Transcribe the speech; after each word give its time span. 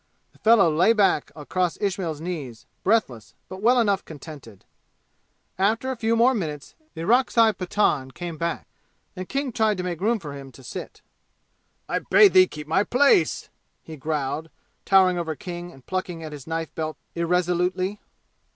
The 0.33 0.39
fellow 0.39 0.73
lay 0.75 0.93
back 0.93 1.31
across 1.35 1.77
Ismail's 1.79 2.19
knees, 2.21 2.65
breathless 2.83 3.35
but 3.47 3.61
well 3.61 3.79
enough 3.79 4.03
contented. 4.03 4.65
And 5.59 5.67
after 5.67 5.91
a 5.91 5.95
few 5.95 6.15
more 6.15 6.33
minutes 6.33 6.73
the 6.95 7.03
Orakzai 7.03 7.51
Pathan 7.53 8.09
came 8.11 8.35
back, 8.35 8.67
and 9.15 9.29
King 9.29 9.51
tried 9.51 9.77
to 9.77 9.83
make 9.83 10.01
room 10.01 10.17
for 10.17 10.33
him 10.33 10.51
to 10.53 10.63
sit. 10.63 11.03
"I 11.87 11.99
bade 11.99 12.33
thee 12.33 12.47
keep 12.47 12.65
my 12.65 12.83
place!" 12.83 13.49
he 13.83 13.95
growled, 13.95 14.49
towering 14.85 15.19
over 15.19 15.35
King 15.35 15.71
and 15.71 15.85
plucking 15.85 16.23
at 16.23 16.31
his 16.31 16.47
knife 16.47 16.73
belt 16.73 16.97
irresolutely. 17.13 17.99